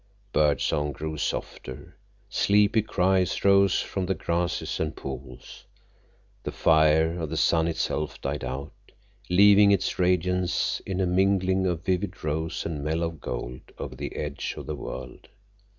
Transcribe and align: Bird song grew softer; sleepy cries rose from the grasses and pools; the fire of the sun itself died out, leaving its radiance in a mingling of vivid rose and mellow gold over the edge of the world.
Bird 0.33 0.59
song 0.61 0.93
grew 0.93 1.15
softer; 1.15 1.95
sleepy 2.27 2.81
cries 2.81 3.45
rose 3.45 3.81
from 3.83 4.07
the 4.07 4.15
grasses 4.15 4.79
and 4.79 4.95
pools; 4.95 5.63
the 6.41 6.51
fire 6.51 7.19
of 7.21 7.29
the 7.29 7.37
sun 7.37 7.67
itself 7.67 8.19
died 8.19 8.43
out, 8.43 8.71
leaving 9.29 9.71
its 9.71 9.99
radiance 9.99 10.81
in 10.87 10.99
a 11.01 11.05
mingling 11.05 11.67
of 11.67 11.85
vivid 11.85 12.23
rose 12.23 12.65
and 12.65 12.83
mellow 12.83 13.11
gold 13.11 13.61
over 13.77 13.93
the 13.95 14.15
edge 14.15 14.55
of 14.57 14.65
the 14.65 14.75
world. 14.75 15.27